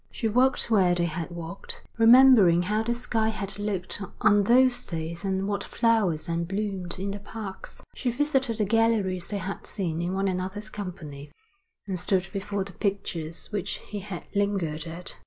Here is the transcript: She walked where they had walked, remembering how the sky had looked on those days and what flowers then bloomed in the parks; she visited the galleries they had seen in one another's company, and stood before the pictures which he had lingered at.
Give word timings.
She 0.09 0.27
walked 0.27 0.71
where 0.71 0.95
they 0.95 1.05
had 1.05 1.29
walked, 1.29 1.83
remembering 1.99 2.63
how 2.63 2.81
the 2.81 2.95
sky 2.95 3.29
had 3.29 3.59
looked 3.59 4.01
on 4.19 4.41
those 4.45 4.83
days 4.83 5.23
and 5.23 5.47
what 5.47 5.63
flowers 5.63 6.25
then 6.25 6.45
bloomed 6.45 6.97
in 6.97 7.11
the 7.11 7.19
parks; 7.19 7.83
she 7.93 8.09
visited 8.09 8.57
the 8.57 8.65
galleries 8.65 9.27
they 9.27 9.37
had 9.37 9.67
seen 9.67 10.01
in 10.01 10.13
one 10.13 10.27
another's 10.27 10.71
company, 10.71 11.31
and 11.85 11.99
stood 11.99 12.29
before 12.33 12.63
the 12.63 12.71
pictures 12.73 13.51
which 13.51 13.73
he 13.89 13.99
had 13.99 14.25
lingered 14.33 14.85
at. 14.87 15.17